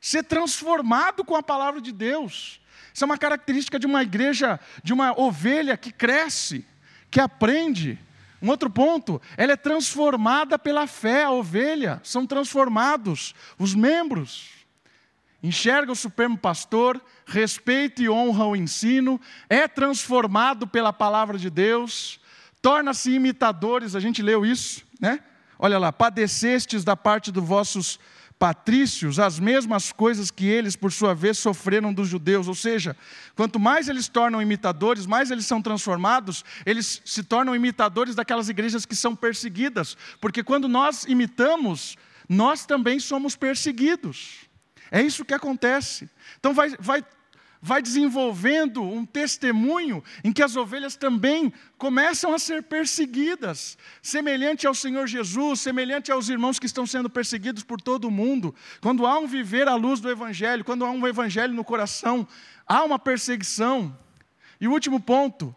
[0.00, 2.62] ser transformado com a palavra de Deus.
[2.96, 6.64] Isso é uma característica de uma igreja, de uma ovelha que cresce,
[7.10, 7.98] que aprende.
[8.40, 14.48] Um outro ponto, ela é transformada pela fé, a ovelha, são transformados os membros.
[15.42, 22.18] Enxerga o Supremo Pastor, respeita e honra o ensino, é transformado pela palavra de Deus,
[22.62, 25.20] torna-se imitadores, a gente leu isso, né?
[25.58, 28.00] Olha lá, padecestes da parte dos vossos
[28.38, 32.48] patrícios as mesmas coisas que eles, por sua vez, sofreram dos judeus.
[32.48, 32.96] Ou seja,
[33.34, 38.84] quanto mais eles tornam imitadores, mais eles são transformados, eles se tornam imitadores daquelas igrejas
[38.84, 39.96] que são perseguidas.
[40.20, 41.96] Porque quando nós imitamos,
[42.28, 44.46] nós também somos perseguidos.
[44.90, 46.08] É isso que acontece.
[46.38, 47.04] Então vai, vai
[47.66, 54.74] vai desenvolvendo um testemunho em que as ovelhas também começam a ser perseguidas, semelhante ao
[54.74, 58.54] Senhor Jesus, semelhante aos irmãos que estão sendo perseguidos por todo o mundo.
[58.80, 62.24] Quando há um viver à luz do Evangelho, quando há um Evangelho no coração,
[62.68, 63.98] há uma perseguição.
[64.60, 65.52] E o último ponto,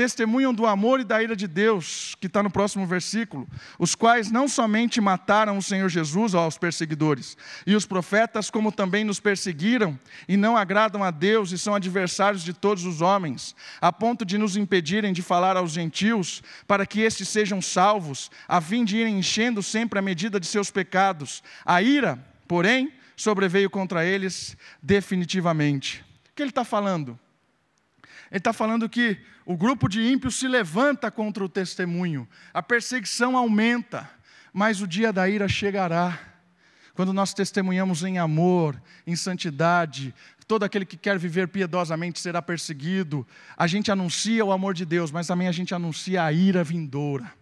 [0.00, 3.46] testemunham do amor e da ira de Deus, que está no próximo versículo,
[3.78, 7.36] os quais não somente mataram o Senhor Jesus aos perseguidores
[7.66, 12.42] e os profetas, como também nos perseguiram e não agradam a Deus e são adversários
[12.42, 17.02] de todos os homens, a ponto de nos impedirem de falar aos gentios, para que
[17.02, 21.42] estes sejam salvos, a fim de irem enchendo sempre a medida de seus pecados.
[21.62, 26.02] A ira, porém, sobreveio contra eles definitivamente.
[26.30, 27.18] O que ele está falando?
[28.30, 33.36] Ele está falando que o grupo de ímpios se levanta contra o testemunho, a perseguição
[33.36, 34.08] aumenta,
[34.52, 36.18] mas o dia da ira chegará.
[36.94, 40.14] Quando nós testemunhamos em amor, em santidade,
[40.46, 43.26] todo aquele que quer viver piedosamente será perseguido.
[43.56, 47.32] A gente anuncia o amor de Deus, mas também a gente anuncia a ira vindoura.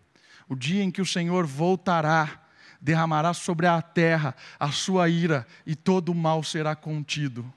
[0.49, 2.43] O dia em que o Senhor voltará,
[2.80, 7.51] derramará sobre a terra a sua ira e todo o mal será contido.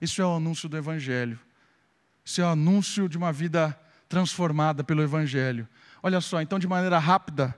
[0.00, 1.38] Isso é o anúncio do Evangelho.
[2.36, 5.66] O anúncio de uma vida transformada pelo Evangelho.
[6.02, 7.54] Olha só, então, de maneira rápida,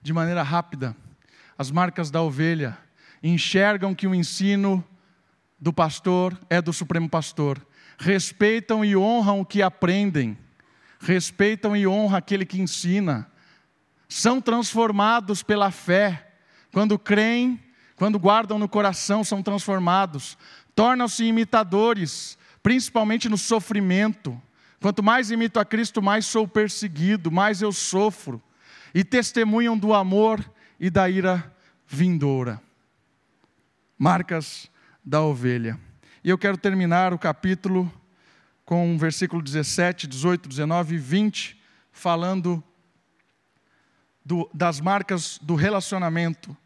[0.00, 0.96] de maneira rápida,
[1.58, 2.78] as marcas da ovelha
[3.22, 4.82] enxergam que o ensino
[5.58, 7.60] do pastor é do Supremo Pastor,
[7.98, 10.38] respeitam e honram o que aprendem,
[11.00, 13.30] respeitam e honram aquele que ensina,
[14.08, 16.32] são transformados pela fé,
[16.72, 17.60] quando creem,
[17.96, 20.38] quando guardam no coração, são transformados,
[20.74, 24.40] tornam-se imitadores, principalmente no sofrimento.
[24.80, 28.42] Quanto mais imito a Cristo, mais sou perseguido, mais eu sofro.
[28.94, 30.44] E testemunham do amor
[30.78, 31.54] e da ira
[31.86, 32.60] vindoura.
[33.98, 34.70] Marcas
[35.04, 35.78] da ovelha.
[36.24, 37.92] E eu quero terminar o capítulo
[38.64, 42.62] com o versículo 17, 18, 19 e 20, falando
[44.24, 46.56] do, das marcas do relacionamento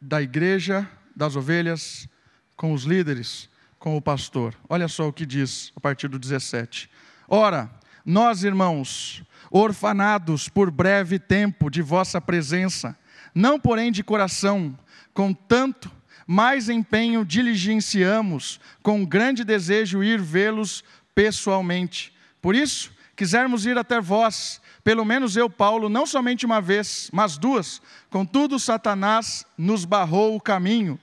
[0.00, 2.08] da igreja, das ovelhas,
[2.54, 4.54] com os líderes com o pastor.
[4.68, 6.90] Olha só o que diz a partir do 17.
[7.28, 7.70] Ora,
[8.04, 12.96] nós, irmãos, orfanados por breve tempo de vossa presença,
[13.34, 14.76] não porém de coração,
[15.14, 15.90] com tanto
[16.26, 22.12] mais empenho diligenciamos, com grande desejo ir vê-los pessoalmente.
[22.42, 27.36] Por isso, quisermos ir até vós, pelo menos eu, Paulo, não somente uma vez, mas
[27.36, 27.80] duas.
[28.10, 30.98] Contudo, Satanás nos barrou o caminho,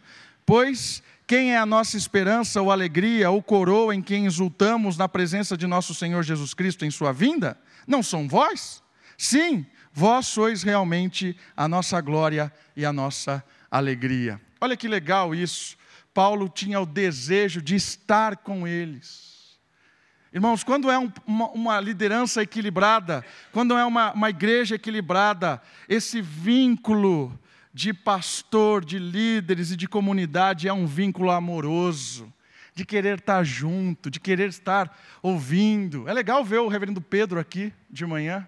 [0.46, 5.58] pois quem é a nossa esperança ou alegria ou coroa em quem exultamos na presença
[5.58, 7.58] de nosso Senhor Jesus Cristo em Sua vinda?
[7.88, 8.84] Não são vós?
[9.18, 14.40] Sim, vós sois realmente a nossa glória e a nossa alegria.
[14.62, 15.76] Olha que legal isso.
[16.14, 19.58] Paulo tinha o desejo de estar com eles.
[20.32, 26.22] Irmãos, quando é um, uma, uma, liderança equilibrada, quando é uma, uma igreja equilibrada, esse
[26.22, 27.38] vínculo
[27.76, 32.34] de pastor, de líderes e de comunidade é um vínculo amoroso,
[32.74, 36.08] de querer estar junto, de querer estar ouvindo.
[36.08, 38.48] É legal ver o reverendo Pedro aqui de manhã,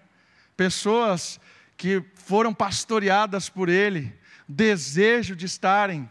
[0.56, 1.38] pessoas
[1.76, 4.14] que foram pastoreadas por ele,
[4.48, 6.08] desejo de estarem.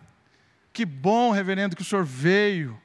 [0.71, 2.79] Que bom, reverendo, que o senhor veio.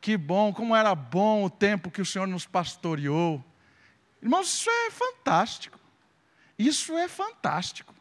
[0.00, 3.44] Que bom, como era bom o tempo que o senhor nos pastoreou.
[4.22, 5.80] Irmãos, isso é fantástico.
[6.56, 7.93] Isso é fantástico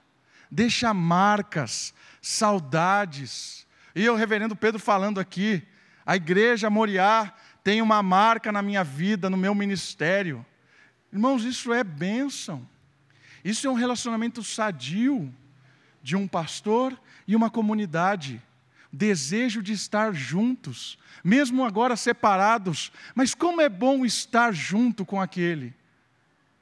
[0.53, 3.65] deixa marcas, saudades.
[3.95, 5.63] E o reverendo Pedro falando aqui,
[6.05, 7.33] a igreja Moriá
[7.63, 10.45] tem uma marca na minha vida, no meu ministério.
[11.11, 12.67] Irmãos, isso é bênção.
[13.43, 15.33] Isso é um relacionamento sadio
[16.03, 16.97] de um pastor
[17.27, 18.41] e uma comunidade.
[18.91, 25.73] Desejo de estar juntos, mesmo agora separados, mas como é bom estar junto com aquele.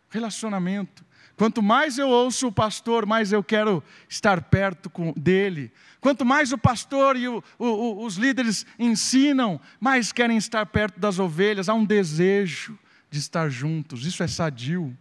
[0.10, 1.06] Relacionamento.
[1.42, 5.72] Quanto mais eu ouço o pastor, mais eu quero estar perto dele.
[6.00, 11.18] Quanto mais o pastor e o, o, os líderes ensinam, mais querem estar perto das
[11.18, 11.68] ovelhas.
[11.68, 12.78] Há um desejo
[13.10, 14.06] de estar juntos.
[14.06, 14.96] Isso é sadio.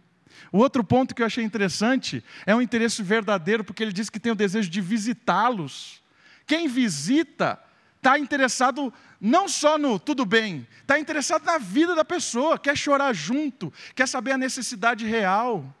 [0.51, 4.19] O outro ponto que eu achei interessante é um interesse verdadeiro, porque ele diz que
[4.19, 6.01] tem o desejo de visitá-los.
[6.47, 7.59] Quem visita
[7.97, 13.13] está interessado não só no tudo bem, está interessado na vida da pessoa, quer chorar
[13.13, 15.77] junto, quer saber a necessidade real.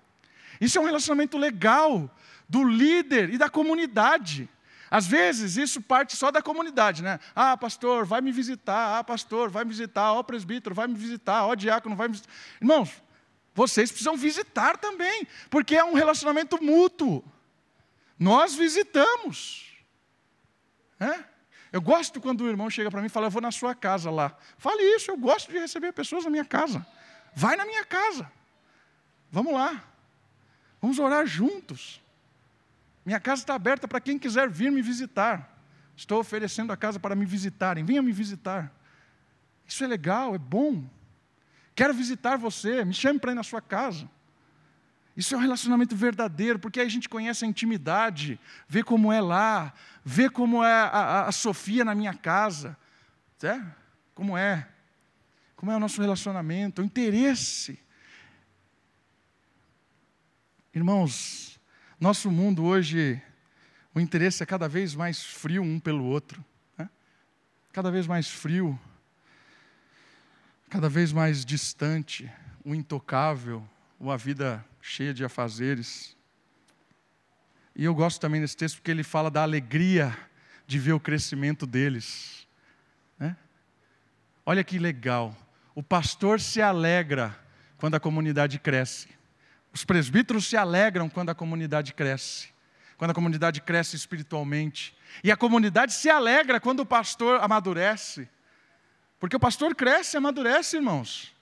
[0.61, 2.09] Isso é um relacionamento legal
[2.47, 4.47] do líder e da comunidade.
[4.91, 7.19] Às vezes isso parte só da comunidade, né?
[7.33, 8.99] Ah, pastor, vai me visitar.
[8.99, 10.13] Ah, pastor, vai me visitar.
[10.13, 11.45] Ó, oh, presbítero, vai me visitar.
[11.45, 12.31] Ó, oh, diácono, vai me visitar.
[12.61, 13.01] Irmãos,
[13.55, 17.23] vocês precisam visitar também, porque é um relacionamento mútuo.
[18.19, 19.65] Nós visitamos.
[20.99, 21.23] É?
[21.71, 24.11] Eu gosto quando o irmão chega para mim e fala, eu vou na sua casa
[24.11, 24.37] lá.
[24.57, 26.85] Fale isso, eu gosto de receber pessoas na minha casa.
[27.33, 28.29] Vai na minha casa.
[29.31, 29.90] Vamos lá.
[30.81, 32.01] Vamos orar juntos.
[33.05, 35.61] Minha casa está aberta para quem quiser vir me visitar.
[35.95, 37.83] Estou oferecendo a casa para me visitarem.
[37.83, 38.73] Venha me visitar.
[39.67, 40.83] Isso é legal, é bom.
[41.75, 44.09] Quero visitar você, me chame para ir na sua casa.
[45.15, 49.21] Isso é um relacionamento verdadeiro, porque aí a gente conhece a intimidade, vê como é
[49.21, 49.73] lá,
[50.03, 52.77] vê como é a, a, a Sofia na minha casa,
[53.43, 53.61] é?
[54.13, 54.67] como é,
[55.55, 57.79] como é o nosso relacionamento, o interesse.
[60.73, 61.59] Irmãos,
[61.99, 63.21] nosso mundo hoje,
[63.93, 66.43] o interesse é cada vez mais frio um pelo outro,
[66.77, 66.89] né?
[67.73, 68.79] cada vez mais frio,
[70.69, 72.31] cada vez mais distante,
[72.63, 73.67] o intocável,
[73.99, 76.15] uma vida cheia de afazeres.
[77.75, 80.17] E eu gosto também desse texto porque ele fala da alegria
[80.65, 82.47] de ver o crescimento deles.
[83.19, 83.35] Né?
[84.45, 85.35] Olha que legal.
[85.75, 87.37] O pastor se alegra
[87.75, 89.09] quando a comunidade cresce.
[89.73, 92.49] Os presbíteros se alegram quando a comunidade cresce.
[92.97, 94.95] Quando a comunidade cresce espiritualmente.
[95.23, 98.29] E a comunidade se alegra quando o pastor amadurece.
[99.19, 101.33] Porque o pastor cresce e amadurece, irmãos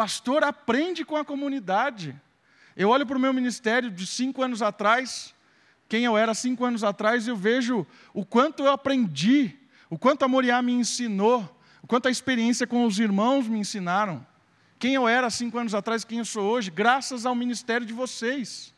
[0.00, 2.18] pastor aprende com a comunidade.
[2.74, 5.34] Eu olho para o meu ministério de cinco anos atrás,
[5.90, 9.54] quem eu era cinco anos atrás, eu vejo o quanto eu aprendi,
[9.90, 11.42] o quanto a Moriá me ensinou,
[11.82, 14.24] o quanto a experiência com os irmãos me ensinaram.
[14.80, 18.74] Quem eu era cinco anos atrás, quem eu sou hoje, graças ao ministério de vocês.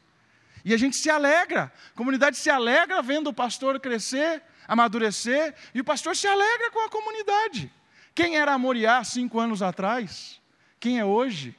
[0.63, 5.81] E a gente se alegra, a comunidade se alegra vendo o pastor crescer, amadurecer, e
[5.81, 7.73] o pastor se alegra com a comunidade.
[8.15, 10.43] Quem era Moriá cinco anos atrás?
[10.83, 11.55] quem é hoje.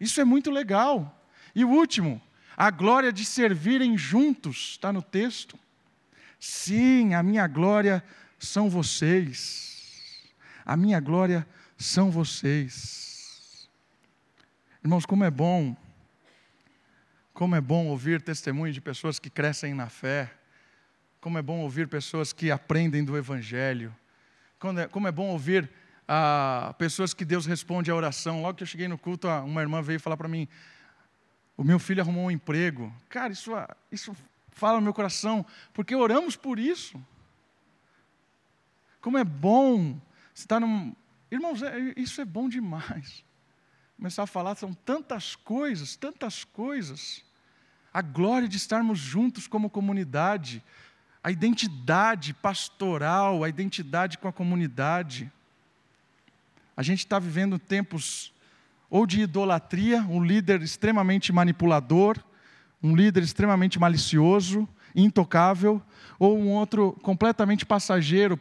[0.00, 1.16] Isso é muito legal.
[1.54, 2.20] E o último,
[2.56, 5.56] a glória de servirem juntos, está no texto.
[6.40, 8.02] Sim, a minha glória
[8.36, 10.26] são vocês.
[10.66, 13.07] A minha glória são vocês.
[14.82, 15.76] Irmãos, como é bom,
[17.34, 20.32] como é bom ouvir testemunho de pessoas que crescem na fé,
[21.20, 23.94] como é bom ouvir pessoas que aprendem do Evangelho,
[24.58, 25.68] como é, como é bom ouvir
[26.06, 28.40] a pessoas que Deus responde à oração.
[28.40, 30.46] Logo que eu cheguei no culto, uma irmã veio falar para mim:
[31.56, 32.94] o meu filho arrumou um emprego.
[33.08, 33.50] Cara, isso,
[33.90, 34.16] isso
[34.52, 37.04] fala no meu coração, porque oramos por isso.
[39.00, 40.00] Como é bom
[40.32, 40.94] estar num.
[41.30, 43.24] Irmãos, é, isso é bom demais.
[43.98, 47.24] Começar a falar, são tantas coisas, tantas coisas.
[47.92, 50.62] A glória de estarmos juntos como comunidade,
[51.20, 55.28] a identidade pastoral, a identidade com a comunidade.
[56.76, 58.32] A gente está vivendo tempos
[58.88, 62.22] ou de idolatria, um líder extremamente manipulador,
[62.80, 65.82] um líder extremamente malicioso, intocável,
[66.20, 68.38] ou um outro completamente passageiro,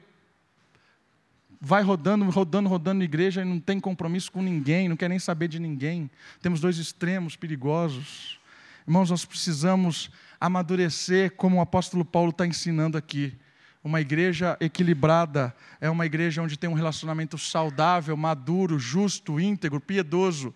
[1.60, 5.20] vai rodando, rodando, rodando na igreja e não tem compromisso com ninguém, não quer nem
[5.20, 6.10] saber de ninguém.
[6.42, 8.40] Temos dois extremos perigosos.
[8.88, 13.36] Irmãos, nós precisamos amadurecer como o apóstolo Paulo está ensinando aqui.
[13.84, 20.54] Uma igreja equilibrada é uma igreja onde tem um relacionamento saudável, maduro, justo, íntegro, piedoso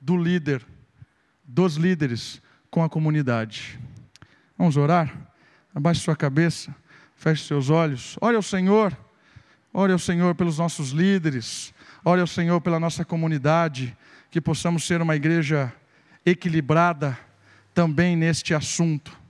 [0.00, 0.64] do líder,
[1.44, 3.78] dos líderes com a comunidade.
[4.58, 5.12] Vamos orar?
[5.74, 6.74] Abaixe sua cabeça,
[7.16, 8.96] feche seus olhos, ore ao Senhor,
[9.74, 13.94] ore ao Senhor pelos nossos líderes, ore ao Senhor pela nossa comunidade,
[14.30, 15.72] que possamos ser uma igreja
[16.24, 17.18] equilibrada
[17.74, 19.23] também neste assunto